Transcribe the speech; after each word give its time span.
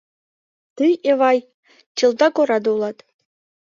Тый, 0.77 0.93
Эвай, 1.09 1.39
чылтак 1.97 2.35
ораде 2.41 2.69
улат. 2.75 2.97